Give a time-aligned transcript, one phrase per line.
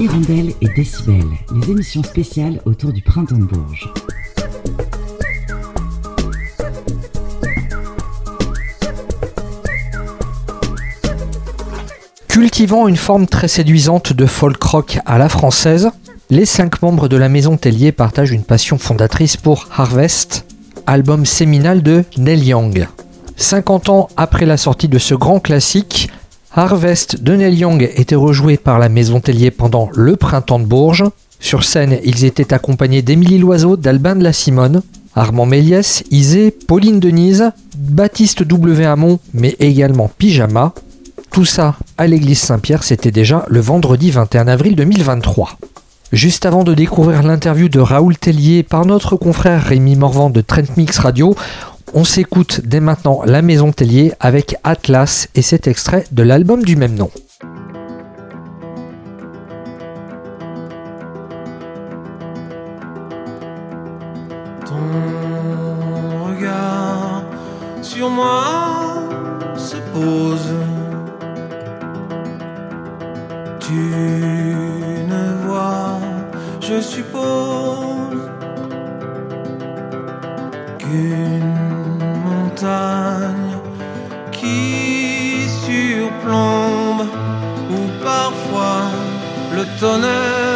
[0.00, 3.92] Hirondelle et Décibel, les émissions spéciales autour du printemps de Bourges.
[12.28, 15.90] Cultivant une forme très séduisante de folk rock à la française,
[16.30, 20.46] les cinq membres de la maison Tellier partagent une passion fondatrice pour Harvest,
[20.86, 22.88] album séminal de Neil Young.
[23.36, 26.08] 50 ans après la sortie de ce grand classique,
[26.52, 31.04] Harvest de Neil Young était rejoué par la maison Tellier pendant le printemps de Bourges.
[31.38, 34.82] Sur scène, ils étaient accompagnés d'Émilie Loiseau, d'Albin de la Simone,
[35.14, 38.84] Armand Méliès, Isée, Pauline Denise, Baptiste W.
[38.84, 40.74] Hamon, mais également Pyjama.
[41.30, 45.56] Tout ça à l'église Saint-Pierre, c'était déjà le vendredi 21 avril 2023.
[46.12, 50.76] Juste avant de découvrir l'interview de Raoul Tellier par notre confrère Rémi Morvan de Trent
[50.76, 51.36] Mix Radio,
[51.94, 56.76] on s'écoute dès maintenant La Maison Tellier avec Atlas et cet extrait de l'album du
[56.76, 57.10] même nom.
[89.80, 90.49] Le tonnerre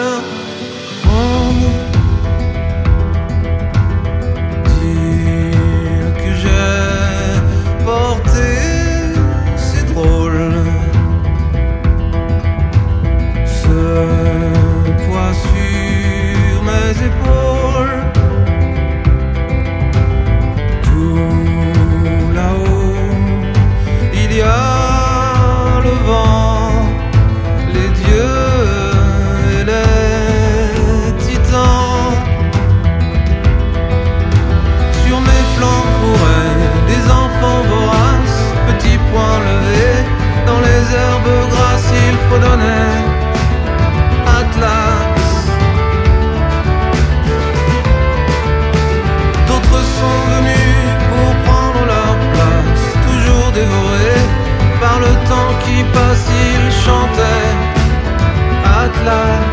[59.04, 59.44] line.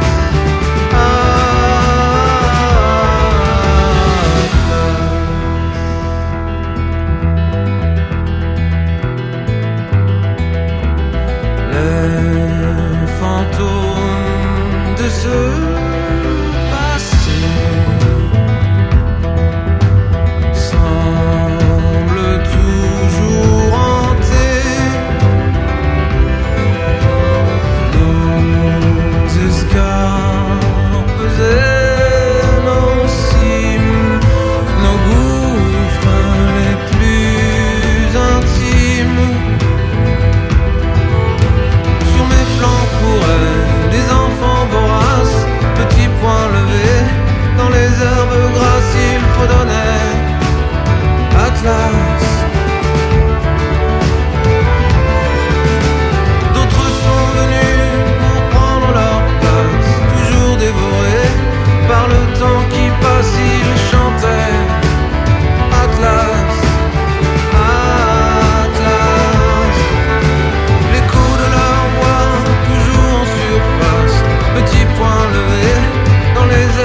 [76.52, 76.81] is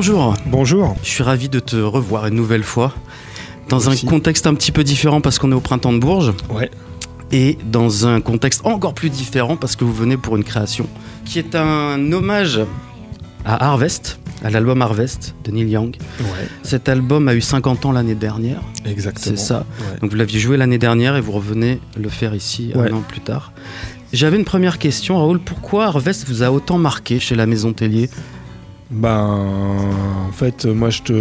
[0.00, 0.34] bonjour.
[0.46, 0.96] Bonjour.
[1.02, 2.94] Je suis ravi de te revoir une nouvelle fois.
[3.68, 6.32] Dans un contexte un petit peu différent parce qu'on est au printemps de Bourges.
[6.48, 6.70] Ouais.
[7.32, 10.86] Et dans un contexte encore plus différent parce que vous venez pour une création
[11.26, 12.60] qui est un hommage
[13.44, 15.94] à Harvest, à l'album Harvest de Neil Young.
[16.20, 18.62] Ouais, Cet album a eu 50 ans l'année dernière.
[18.86, 19.36] exactement.
[19.36, 19.66] C'est ça.
[19.80, 19.98] Ouais.
[20.00, 22.90] Donc vous l'aviez joué l'année dernière et vous revenez le faire ici Ouais.
[22.90, 23.52] un an plus tard.
[24.14, 25.40] J'avais une première question, Raoul.
[25.40, 28.08] Pourquoi Harvest vous a autant marqué chez la Maison Tellier?
[28.90, 29.38] Ben,
[30.28, 31.12] en fait, moi, je te,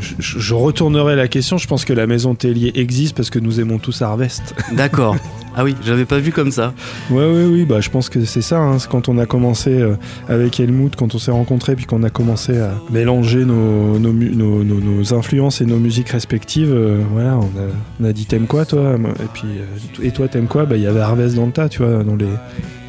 [0.00, 1.58] je, je retournerai la question.
[1.58, 4.54] Je pense que la maison Tellier existe parce que nous aimons tous Harvest.
[4.76, 5.14] D'accord.
[5.54, 6.72] ah oui, je l'avais pas vu comme ça.
[7.10, 7.64] ouais, oui, oui.
[7.66, 8.58] Bah, je pense que c'est ça.
[8.58, 8.78] hein.
[8.90, 9.96] Quand on a commencé euh,
[10.28, 15.60] avec Helmut, quand on s'est rencontrés, puis qu'on a commencé à mélanger nos, nos, influences
[15.60, 16.72] et nos musiques respectives.
[16.72, 17.68] euh, voilà, on a,
[18.00, 18.94] on a dit t'aimes quoi, toi?
[18.94, 20.64] Et puis, euh, et toi, t'aimes quoi?
[20.64, 22.26] Bah, il y avait Harvest dans le tas, tu vois, dans les,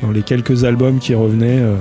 [0.01, 1.59] dans les quelques albums qui revenaient.
[1.59, 1.75] euh,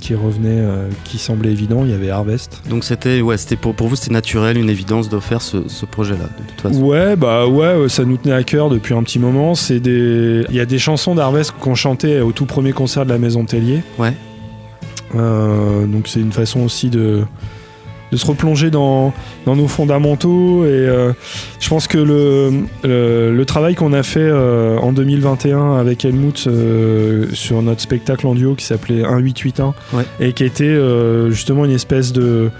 [0.00, 2.62] qui revenaient, euh, qui semblaient évidents, il y avait Harvest.
[2.68, 5.86] Donc c'était ouais, c'était pour, pour vous c'était naturel, une évidence de faire ce, ce
[5.86, 6.82] projet-là de toute façon.
[6.82, 9.54] Ouais, bah ouais, ça nous tenait à cœur depuis un petit moment.
[9.54, 13.10] C'est des, il y a des chansons d'Harvest qu'on chantait au tout premier concert de
[13.10, 13.82] la Maison Tellier.
[13.98, 14.14] Ouais.
[15.14, 17.24] Euh, donc c'est une façon aussi de
[18.10, 19.12] de se replonger dans,
[19.44, 21.12] dans nos fondamentaux et euh,
[21.60, 22.50] je pense que le,
[22.84, 28.26] le, le travail qu'on a fait euh, en 2021 avec Helmut euh, sur notre spectacle
[28.26, 30.04] en duo qui s'appelait 1881 Ouais.
[30.20, 30.78] et qui était
[31.30, 32.50] justement une espèce de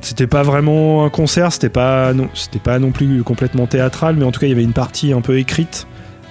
[0.00, 4.24] c'était pas vraiment un concert, c'était pas non, c'était pas non plus complètement théâtral, mais
[4.26, 5.86] en tout cas il y avait une partie un peu écrite.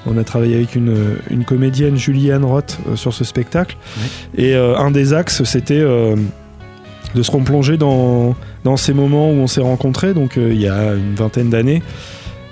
[0.05, 0.95] On a travaillé avec une,
[1.31, 3.77] une comédienne Julianne Roth sur ce spectacle,
[4.37, 5.83] et un des axes c'était
[7.15, 10.67] de se replonger dans, dans ces moments où on s'est rencontrés, donc euh, il y
[10.67, 11.81] a une vingtaine d'années,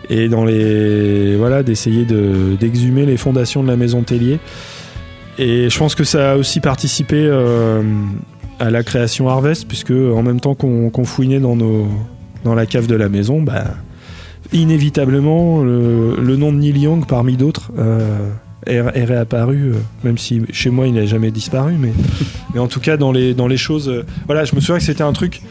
[0.09, 4.39] et dans les voilà d'essayer de d'exhumer les fondations de la maison Tellier.
[5.37, 7.81] Et je pense que ça a aussi participé euh,
[8.59, 11.87] à la création Harvest, puisque en même temps qu'on fouinait dans, nos,
[12.43, 13.63] dans la cave de la maison, bah,
[14.53, 18.29] inévitablement, le, le nom de Neil Young, parmi d'autres, euh,
[18.67, 21.93] est, est réapparu, euh, même si chez moi il n'a jamais disparu, mais,
[22.53, 23.89] mais en tout cas dans les, dans les choses.
[23.89, 25.41] euh, voilà, je me souviens que c'était un truc.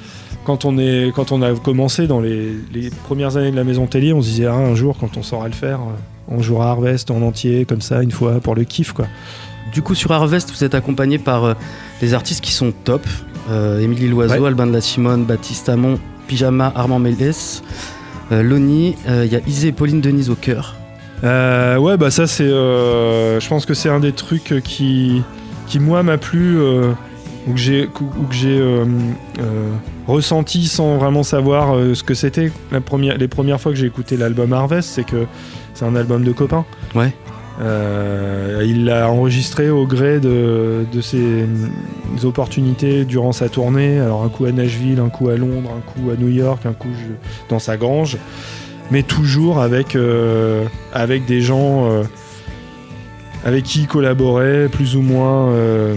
[0.44, 3.86] Quand on, est, quand on a commencé dans les, les premières années de la maison
[3.86, 5.92] Tellier, on se disait ah, un jour, quand on saura le faire, euh,
[6.28, 9.06] on jouera Harvest en entier, comme ça, une fois, pour le kiff, quoi.
[9.72, 11.54] Du coup sur Harvest vous êtes accompagné par euh,
[12.00, 13.06] des artistes qui sont top.
[13.50, 14.48] Euh, Émilie Loiseau, Ouais.
[14.48, 17.62] Albin de la Simone, Baptiste Amon, Pyjama, Armand Mélès,
[18.32, 20.74] euh, Loni, euh, il y a Isée et Pauline Denise au cœur.
[21.22, 25.22] Euh, ouais, bah ça c'est, euh, je pense que c'est un des trucs qui,
[25.66, 26.92] qui moi m'a plu euh,
[27.46, 28.62] ou que j'ai, ou que j'ai
[30.06, 32.50] ressenti sans vraiment savoir ce que c'était.
[32.72, 35.26] La première, les premières fois que j'ai écouté l'album Harvest, c'est que
[35.74, 36.64] c'est un album de copains.
[36.94, 37.12] Ouais.
[38.64, 41.44] Il l'a enregistré au gré de, de ses
[42.24, 43.98] opportunités durant sa tournée.
[44.00, 46.72] Alors un coup à Nashville, un coup à Londres, un coup à New York, un
[46.72, 47.14] coup je-
[47.48, 48.16] dans sa grange,
[48.90, 52.02] mais toujours avec euh, avec des gens euh,
[53.44, 55.94] avec qui il collaborait plus ou moins euh,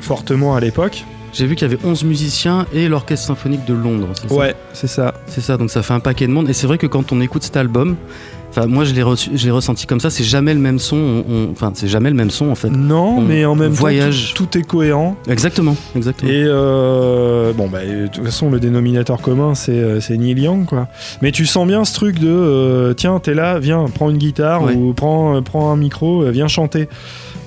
[0.00, 1.04] fortement à l'époque.
[1.32, 4.12] J'ai vu qu'il y avait 11 musiciens et l'orchestre symphonique de Londres.
[4.30, 5.14] Ouais, c'est ça.
[5.26, 6.48] C'est ça, donc ça fait un paquet de monde.
[6.48, 7.96] Et c'est vrai que quand on écoute cet album,
[8.56, 10.96] enfin moi je l'ai reçu- je l'ai ressenti comme ça, c'est jamais le même son.
[10.96, 12.70] on- on- Enfin, c'est jamais le même son en fait.
[12.70, 14.28] Non, On mais en même voyage.
[14.34, 15.16] temps, tout, tout est cohérent.
[15.28, 16.30] Exactement, exactement.
[16.30, 20.64] Et euh, bon, bah, de toute façon, le dénominateur commun, c'est euh, c'est Neil Young,
[20.66, 20.88] quoi.
[21.22, 24.62] Mais tu sens bien ce truc de euh, tiens, t'es là, viens, prends une guitare
[24.64, 24.74] Ouais.
[24.74, 26.88] ou prends, prends un micro, viens chanter.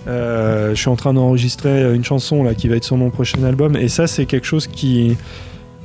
[0.08, 3.44] Euh, je suis en train d'enregistrer une chanson là qui va être sur mon prochain
[3.44, 5.18] album, et ça, c'est quelque chose qui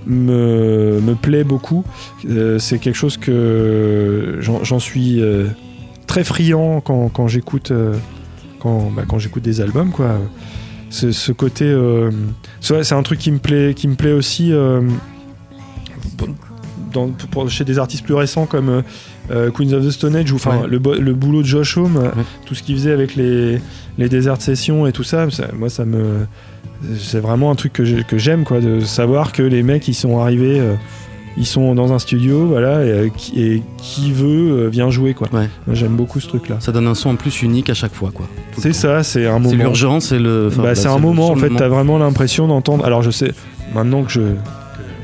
[0.07, 1.85] me, me plaît beaucoup.
[2.29, 5.47] Euh, c'est quelque chose que j'en suis euh,
[6.07, 7.95] très friand quand, quand j'écoute euh,
[8.61, 10.19] quand, bah, quand j'écoute des albums, quoi.
[10.91, 11.75] Ce, côté
[12.61, 14.53] c'est un truc qui me plaît, qui me plaît aussi
[16.93, 18.83] dans- pour- chez des artistes plus récents comme euh,
[19.31, 20.69] euh, Queens of the Stone Age ou enfin Ouais.
[20.69, 22.09] le, le boulot de Josh Homme, euh,
[22.47, 23.59] tout ce qu'il faisait avec les,
[23.99, 26.27] les Desert Sessions et tout ça, ça- moi ça me
[26.99, 29.95] c'est vraiment un truc que j'ai- que j'aime quoi, de savoir que les mecs ils
[29.95, 30.75] sont arrivés, euh,
[31.37, 35.29] ils sont dans un studio, voilà, et, qui, et qui veut euh, vient jouer quoi.
[35.33, 35.49] Ouais.
[35.73, 36.57] J'aime beaucoup ce truc là.
[36.61, 38.27] Ça donne un son en plus unique à chaque fois, quoi.
[38.59, 39.63] C'est ça, c'est un C'est moment.
[39.63, 40.49] l'urgence, c'est le.
[40.49, 42.85] enfin, Bah, c'est un moment en fait, t'as vraiment l'impression d'entendre.
[42.85, 43.33] Alors je sais,
[43.75, 44.21] maintenant que je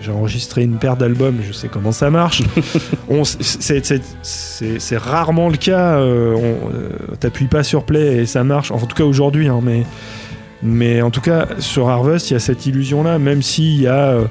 [0.00, 2.42] j'ai enregistré une paire d'albums, je sais comment ça marche.
[4.22, 5.98] C'est- rarement le cas.
[5.98, 8.70] euh, on, euh, T'appuies pas sur play et ça marche.
[8.70, 9.84] En tout cas aujourd'hui, hein, mais
[10.62, 13.86] mais en tout cas sur Harvest, il y a cette illusion là, même s'il y
[13.86, 14.24] a euh,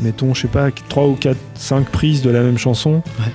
[0.00, 3.02] mettons, je sais pas, 3 ou 4, 5 prises de la même chanson.
[3.18, 3.32] Ouais.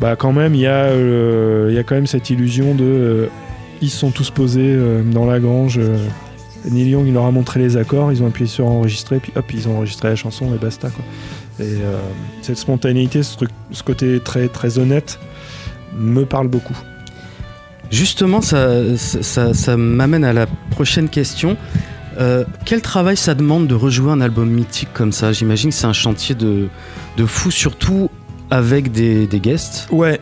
[0.00, 3.28] Bah quand même, il y, a, euh, y a quand même cette illusion de...
[3.82, 4.78] ils sont tous posés
[5.12, 5.80] dans la grange.
[6.64, 9.44] Neil Young, il leur a montré les accords, ils ont appuyé sur enregistrer, puis hop,
[9.52, 10.90] ils ont enregistré la chanson et basta.
[10.90, 11.04] Quoi.
[11.60, 11.98] Et euh,
[12.42, 15.18] cette spontanéité, ce, truc, ce côté très, très honnête,
[15.96, 16.76] me parle beaucoup.
[17.90, 21.56] Justement, ça, ça, ça m'amène à la prochaine question.
[22.18, 25.32] Euh, quel travail ça demande de rejouer un album mythique comme ça?
[25.32, 26.68] J'imagine que c'est un chantier de,
[27.16, 28.10] de fou, surtout
[28.50, 29.88] avec des, des guests.
[29.90, 30.20] Ouais,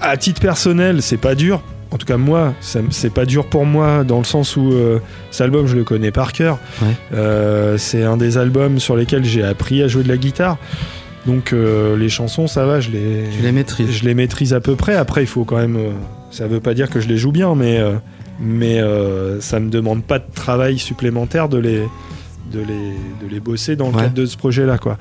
[0.00, 1.62] à titre personnel, c'est pas dur.
[1.94, 4.98] En tout cas, moi, c'est pas dur pour moi dans le sens où euh,
[5.30, 6.58] cet album, je le connais par cœur.
[6.82, 6.88] Ouais.
[7.14, 10.58] Euh, c'est un des albums sur lesquels j'ai appris à jouer de la guitare.
[11.24, 13.92] Donc euh, les chansons, ça va, je les, Tu les maîtrises.
[13.92, 14.96] je les maîtrise à peu près.
[14.96, 15.78] Après, il faut quand même.
[16.32, 17.80] ça veut pas dire que je les joue bien, mais,
[18.40, 18.80] mais
[19.38, 21.82] ça me demande pas de travail supplémentaire de les,
[22.52, 24.02] de les, de les bosser dans le Ouais.
[24.02, 24.78] cadre de ce projet-là.
[24.78, 24.96] Quoi.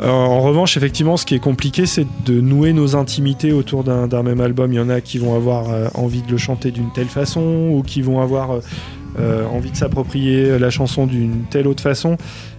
[0.00, 4.06] Euh, en revanche, effectivement, ce qui est compliqué, c'est de nouer nos intimités autour d'un
[4.08, 4.72] d'un même album.
[4.72, 7.70] Il y en a qui vont avoir euh, envie de le chanter d'une telle façon,
[7.72, 8.58] ou qui vont avoir
[9.18, 12.16] euh, envie de s'approprier la chanson d'une telle autre façon.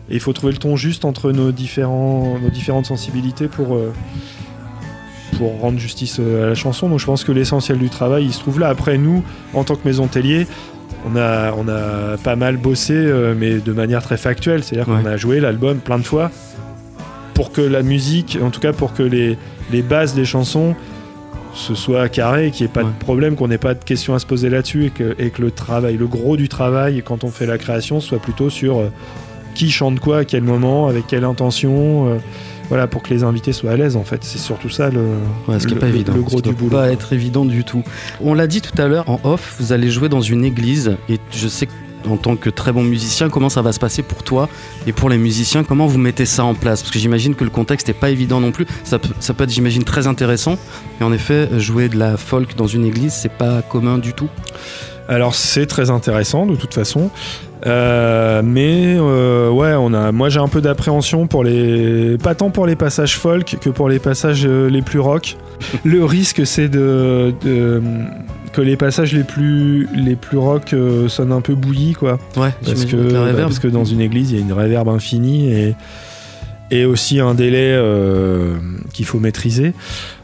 [0.10, 3.78] Et il faut trouver le ton juste entre nos, différents, nos différentes sensibilités pour,
[5.38, 6.90] pour rendre justice à la chanson.
[6.90, 8.70] Donc je pense que l'essentiel du travail, il se trouve là.
[8.70, 10.48] Après, nous, en tant que maison Tellier,
[11.06, 14.64] on a, on a pas mal bossé, euh, mais de manière très factuelle.
[14.64, 15.02] C'est-à-dire Ouais.
[15.02, 16.32] qu'on a joué l'album plein de fois
[17.34, 19.38] pour que la musique, en tout cas pour que les,
[19.72, 20.76] les bases des chansons
[21.56, 22.92] ce soit carré, qu'il n'y ait pas Ouais.
[22.96, 25.42] de problème, qu'on n'ait pas de questions à se poser là-dessus et que, et que
[25.42, 28.92] le travail, le gros du travail, quand on fait la création, soit plutôt sur euh,
[29.56, 32.08] qui chante quoi, à quel moment, avec quelle intention.
[32.08, 32.18] euh,
[32.70, 34.24] voilà, pour que les invités soient à l'aise en fait.
[34.24, 35.02] C'est surtout ça le,
[35.48, 36.14] Ouais, ce qui pas le- évident.
[36.14, 36.72] le Ce gros qui du boulot.
[36.78, 37.84] pas être évident du tout.
[38.22, 41.20] On l'a dit tout à l'heure en off, vous allez jouer dans une église et
[41.32, 41.72] je sais que
[42.10, 44.48] en tant que très bon musicien, comment ça va se passer pour toi
[44.88, 45.66] et pour les musiciens?
[45.66, 46.82] Comment vous mettez ça en place?
[46.82, 48.66] Parce que j'imagine que le contexte n'est pas évident non plus.
[48.86, 50.58] Ça peut, ça peut être, j'imagine, très intéressant.
[51.02, 54.30] Et en effet, jouer de la folk dans une église, c'est pas commun du tout.
[55.10, 57.10] Alors c'est très intéressant de toute façon.
[57.66, 62.52] Euh, mais euh, ouais, on a, moi j'ai un peu d'appréhension pour les, pas tant
[62.52, 65.36] pour les passages folk que pour les passages euh, les plus rock.
[65.84, 67.82] Le risque c'est de, de-
[68.54, 70.74] que les passages les plus les plus rock
[71.08, 72.18] sonnent un peu bouillis quoi.
[72.38, 75.52] Ouais, Parce que, bah, parce que dans une église, il y a une réverbe infinie
[75.52, 75.76] et,
[76.72, 77.78] et aussi un délai
[78.94, 79.74] qu'il faut maîtriser.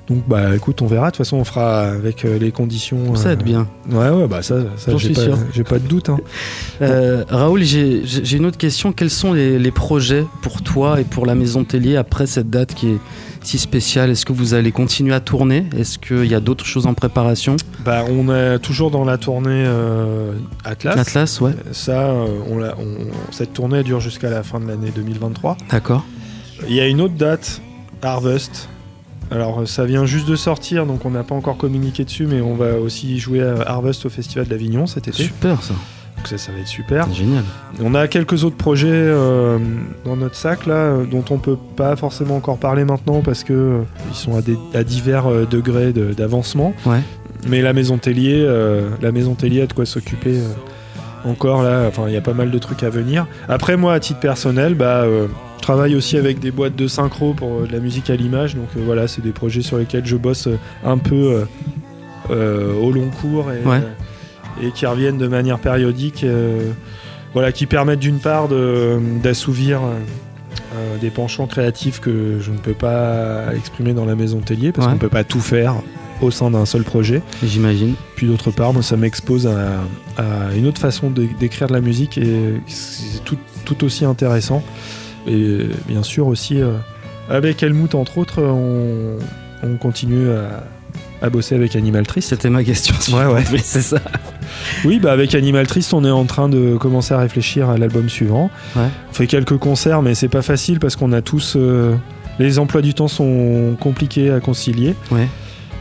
[0.07, 1.07] Donc, bah écoute, on verra.
[1.07, 3.15] De toute façon, on fera avec euh, les conditions.
[3.15, 3.67] Ça euh, aide bien.
[3.89, 6.09] Ouais, ouais, bah ça, ça j'ai suis pas, j'ai pas de doute.
[6.09, 6.17] hein.
[6.81, 8.03] Euh, Raoul, j'ai
[8.35, 8.91] une autre question.
[8.91, 12.73] Quels sont les, les projets pour toi et pour la Maison Tellier après cette date
[12.75, 12.97] qui est
[13.41, 14.09] si spéciale?
[14.11, 15.65] Est-ce que vous allez continuer à tourner?
[15.77, 17.55] Est-ce qu'il y a d'autres choses en préparation?
[17.85, 20.33] Bah, on est toujours dans la tournée euh,
[20.65, 20.97] Atlas.
[20.99, 24.91] Atlas, ouais, Ça, euh, on l'a- on- cette tournée dure jusqu'à la fin de l'année
[24.93, 25.57] 2023.
[25.71, 26.03] d'accord.
[26.67, 27.61] Il y a une autre date,
[28.01, 28.67] Harvest.
[29.31, 32.53] Alors ça vient juste de sortir, donc on n'a pas encore communiqué dessus, mais on
[32.55, 35.23] va aussi jouer à Harvest au Festival d'Avignon cet été.
[35.23, 35.73] Super ça,
[36.17, 37.11] Donc ça, ça va être super.
[37.11, 37.43] génial.
[37.81, 39.57] On a quelques autres projets euh,
[40.05, 43.53] dans notre sac là, euh, dont on peut pas forcément encore parler maintenant parce que
[43.53, 46.73] euh, ils sont à, des- à divers euh, degrés de- d'avancement.
[46.85, 47.01] Ouais.
[47.47, 50.39] Mais la maison Tellier, euh, la maison Tellier a de quoi s'occuper
[51.25, 51.85] encore là.
[51.87, 53.25] Enfin, il y a pas mal de trucs à venir.
[53.49, 55.27] Après, moi, à titre personnel, bah, euh,
[55.65, 58.55] travaille aussi avec des boîtes de synchro pour euh, de la musique à l'image.
[58.55, 61.43] Donc euh, voilà, c'est des projets sur lesquels je bosse euh, un peu
[62.29, 63.81] au long cours et, Ouais.
[64.63, 66.25] et qui reviennent de manière périodique.
[67.33, 68.47] voilà, qui permettent d'une part
[69.21, 74.71] d'assouvir euh, des penchants créatifs que je ne peux pas exprimer dans la maison Tellier
[74.71, 74.91] parce Ouais.
[74.91, 75.75] qu'on ne peut pas tout faire
[76.21, 77.21] au sein d'un seul projet.
[77.43, 77.93] J'imagine.
[78.15, 79.81] Puis d'autre part, moi, ça m'expose à,
[80.21, 84.63] à une autre façon de- d'écrire de la musique et c'est tout, tout aussi intéressant.
[85.27, 86.73] Et bien sûr aussi, euh,
[87.29, 89.17] avec Helmut entre autres, on,
[89.63, 90.63] on continue à,
[91.21, 92.29] à bosser avec Animal Trist.
[92.29, 92.93] C'était ma question.
[93.15, 93.97] Ouais, c'est ça.
[94.83, 98.09] Oui, bah avec Animal Trist, on est en train de commencer à réfléchir à l'album
[98.09, 98.51] suivant.
[98.75, 98.83] Ouais.
[99.09, 101.55] On fait quelques concerts, mais c'est pas facile parce qu'on a tous...
[101.55, 101.95] euh,
[102.37, 104.93] les emplois du temps sont compliqués à concilier.
[105.09, 105.27] Ouais.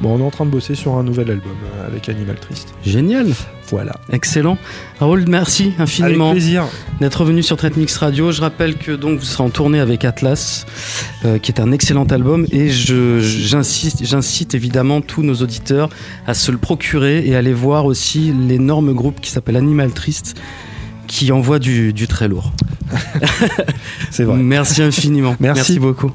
[0.01, 2.75] Bon, on est en train de bosser sur un nouvel album euh, avec Animal Trist.
[2.85, 3.27] Génial,
[3.75, 3.97] Voilà.
[4.13, 4.57] excellent.
[5.01, 6.31] Raoul, merci infiniment.
[6.31, 6.65] Avec plaisir.
[7.01, 8.31] d'être venu sur Trade Mix Radio.
[8.31, 10.65] Je rappelle que donc vous serez en tournée avec Atlas,
[11.25, 15.89] euh, qui est un excellent album, et je j'insiste, j'incite évidemment tous nos auditeurs
[16.27, 20.41] à se le procurer et à aller voir aussi l'énorme groupe qui s'appelle Animal Triste,
[21.09, 22.53] qui envoie du, du très lourd.
[24.11, 24.37] C'est vrai.
[24.37, 25.35] Merci infiniment.
[25.41, 25.81] Merci.
[25.81, 26.13] beaucoup.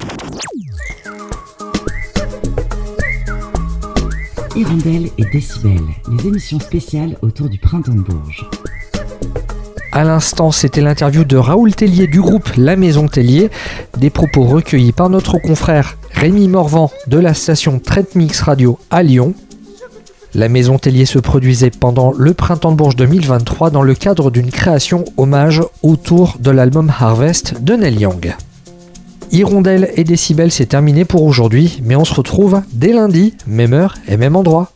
[4.59, 5.79] Hirondelle et Décibel,
[6.11, 8.45] les émissions spéciales autour du printemps de Bourges.
[9.93, 13.51] À l'instant, c'était l'interview de Raoul Tellier du groupe La Maison Tellier,
[13.97, 19.01] des propos recueillis par notre confrère Rémi Morvan de la station Trade Mix Radio à
[19.01, 19.33] Lyon.
[20.33, 24.51] La maison Tellier se produisait pendant le Printemps de Bourges 2023 dans le cadre d'une
[24.51, 28.35] création hommage autour de l'album Harvest de Neil Young.
[29.31, 33.95] Hirondelle et Décibel, c'est terminé pour aujourd'hui, mais on se retrouve dès lundi, même heure
[34.07, 34.71] et même endroit.